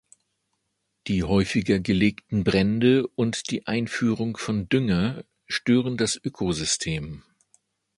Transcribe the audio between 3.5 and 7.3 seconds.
die Einführung von Dünger stören das Ökosystem.